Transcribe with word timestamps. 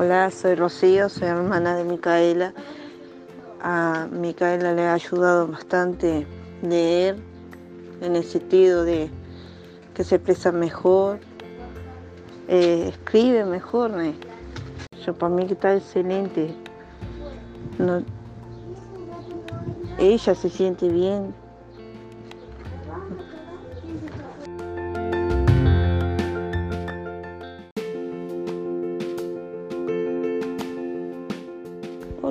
Hola, 0.00 0.30
soy 0.30 0.54
Rocío, 0.54 1.08
soy 1.08 1.26
hermana 1.26 1.74
de 1.74 1.82
Micaela. 1.82 2.54
A 3.60 4.06
Micaela 4.12 4.72
le 4.72 4.82
ha 4.86 4.92
ayudado 4.92 5.48
bastante 5.48 6.24
leer 6.62 7.16
en 8.00 8.14
el 8.14 8.22
sentido 8.22 8.84
de 8.84 9.10
que 9.94 10.04
se 10.04 10.14
expresa 10.14 10.52
mejor, 10.52 11.18
eh, 12.46 12.90
escribe 12.90 13.44
mejor. 13.44 13.90
¿no? 13.90 14.14
Yo 15.04 15.14
para 15.14 15.34
mí 15.34 15.46
que 15.48 15.54
está 15.54 15.74
excelente. 15.74 16.54
No, 17.78 18.04
ella 19.98 20.34
se 20.36 20.48
siente 20.48 20.88
bien. 20.88 21.34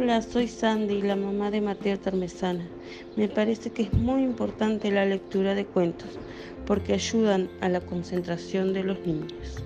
Hola, 0.07 0.21
soy 0.21 0.47
Sandy, 0.47 1.01
la 1.01 1.17
mamá 1.17 1.51
de 1.51 1.59
Mateo 1.59 1.99
Termesana. 1.99 2.65
Me 3.17 3.27
parece 3.27 3.71
que 3.71 3.83
es 3.83 3.91
muy 3.91 4.23
importante 4.23 4.89
la 4.89 5.03
lectura 5.03 5.53
de 5.53 5.65
cuentos 5.65 6.17
porque 6.65 6.93
ayudan 6.93 7.49
a 7.59 7.67
la 7.67 7.81
concentración 7.81 8.71
de 8.71 8.85
los 8.85 9.05
niños. 9.05 9.61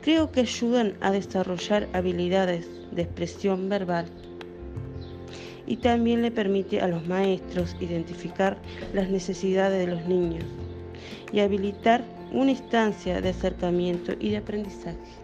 Creo 0.00 0.32
que 0.32 0.40
ayudan 0.40 0.94
a 1.00 1.12
desarrollar 1.12 1.88
habilidades 1.92 2.68
de 2.90 3.02
expresión 3.02 3.68
verbal 3.68 4.06
y 5.64 5.76
también 5.76 6.22
le 6.22 6.32
permite 6.32 6.80
a 6.80 6.88
los 6.88 7.06
maestros 7.06 7.76
identificar 7.78 8.58
las 8.92 9.10
necesidades 9.10 9.78
de 9.78 9.94
los 9.94 10.04
niños 10.08 10.44
y 11.32 11.38
habilitar 11.38 12.02
una 12.32 12.50
instancia 12.50 13.20
de 13.20 13.28
acercamiento 13.28 14.14
y 14.18 14.30
de 14.30 14.38
aprendizaje. 14.38 15.21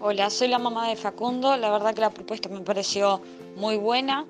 Hola, 0.00 0.30
soy 0.30 0.46
la 0.46 0.60
mamá 0.60 0.88
de 0.88 0.94
Facundo. 0.94 1.56
La 1.56 1.72
verdad 1.72 1.92
que 1.92 2.00
la 2.00 2.10
propuesta 2.10 2.48
me 2.48 2.60
pareció 2.60 3.20
muy 3.56 3.76
buena 3.76 4.26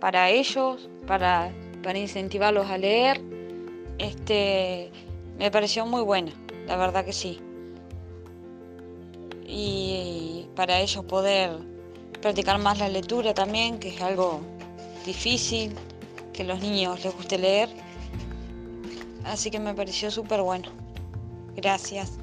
para 0.00 0.30
ellos, 0.30 0.88
para, 1.06 1.52
para 1.82 1.98
incentivarlos 1.98 2.70
a 2.70 2.78
leer. 2.78 3.20
Este, 3.98 4.90
me 5.38 5.50
pareció 5.50 5.84
muy 5.84 6.00
buena, 6.00 6.32
la 6.66 6.78
verdad 6.78 7.04
que 7.04 7.12
sí. 7.12 7.38
Y 9.46 10.46
para 10.56 10.80
ellos 10.80 11.04
poder 11.04 11.50
practicar 12.22 12.58
más 12.58 12.78
la 12.78 12.88
lectura 12.88 13.34
también, 13.34 13.78
que 13.78 13.90
es 13.90 14.00
algo 14.00 14.40
difícil, 15.04 15.74
que 16.32 16.40
a 16.40 16.46
los 16.46 16.60
niños 16.60 17.04
les 17.04 17.14
guste 17.14 17.36
leer. 17.36 17.68
Así 19.24 19.50
que 19.50 19.60
me 19.60 19.74
pareció 19.74 20.10
súper 20.10 20.40
bueno. 20.40 20.70
Gracias. 21.54 22.18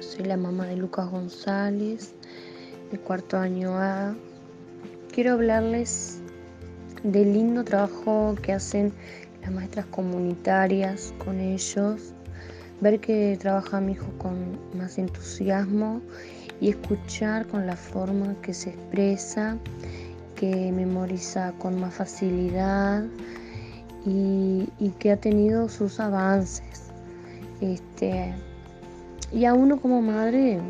Soy 0.00 0.24
la 0.24 0.36
mamá 0.36 0.66
de 0.66 0.76
Lucas 0.76 1.10
González, 1.10 2.14
de 2.90 2.98
cuarto 2.98 3.36
año 3.36 3.76
A. 3.76 4.14
Quiero 5.12 5.32
hablarles 5.32 6.20
del 7.02 7.34
lindo 7.34 7.64
trabajo 7.64 8.34
que 8.42 8.54
hacen 8.54 8.92
las 9.42 9.52
maestras 9.52 9.86
comunitarias 9.86 11.12
con 11.22 11.38
ellos, 11.38 12.14
ver 12.80 13.00
que 13.00 13.36
trabaja 13.38 13.80
mi 13.80 13.92
hijo 13.92 14.06
con 14.18 14.58
más 14.76 14.96
entusiasmo 14.96 16.00
y 16.60 16.70
escuchar 16.70 17.46
con 17.46 17.66
la 17.66 17.76
forma 17.76 18.34
que 18.40 18.54
se 18.54 18.70
expresa, 18.70 19.58
que 20.34 20.72
memoriza 20.72 21.52
con 21.58 21.78
más 21.78 21.94
facilidad 21.94 23.04
y, 24.06 24.66
y 24.78 24.90
que 24.98 25.12
ha 25.12 25.16
tenido 25.18 25.68
sus 25.68 26.00
avances. 26.00 26.90
Este, 27.60 28.34
y 29.32 29.44
a 29.44 29.54
uno 29.54 29.80
como 29.80 30.02
madre 30.02 30.60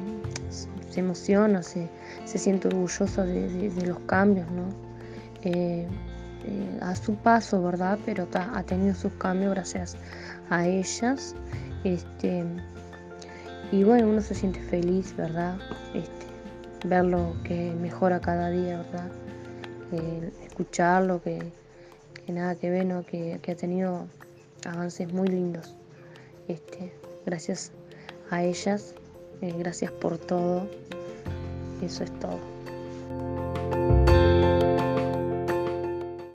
se 0.90 1.00
emociona, 1.00 1.62
se, 1.62 1.88
siente 2.24 2.68
orgullosa 2.68 3.24
de, 3.24 3.86
los 3.86 3.98
cambios, 4.00 4.50
¿no? 4.50 4.64
Eh, 5.42 5.86
eh, 6.44 6.78
a 6.80 6.94
su 6.94 7.14
paso, 7.14 7.62
¿verdad? 7.62 7.98
Pero 8.04 8.28
ha 8.34 8.62
tenido 8.62 8.94
sus 8.94 9.12
cambios 9.14 9.54
gracias 9.54 9.96
a 10.50 10.66
ellas. 10.66 11.34
Este, 11.84 12.44
y 13.72 13.84
bueno, 13.84 14.08
uno 14.08 14.20
se 14.20 14.34
siente 14.34 14.60
feliz, 14.60 15.14
¿verdad? 15.16 15.56
Este, 15.94 16.26
verlo 16.86 17.34
que 17.44 17.72
mejora 17.80 18.20
cada 18.20 18.50
día, 18.50 18.78
¿verdad? 18.78 19.10
escucharlo, 20.46 21.20
que, 21.20 21.52
nada 22.28 22.54
que 22.54 22.70
ver, 22.70 22.86
¿no? 22.86 23.04
Que, 23.04 23.40
que, 23.42 23.52
ha 23.52 23.56
tenido 23.56 24.06
avances 24.64 25.12
muy 25.12 25.26
lindos. 25.26 25.74
Este, 26.46 26.92
gracias 27.26 27.72
a 28.30 28.42
ellas. 28.42 28.94
Eh, 29.42 29.54
gracias 29.58 29.92
por 29.92 30.18
todo. 30.18 30.66
Eso 31.82 32.04
es 32.04 32.12
todo. 32.20 32.38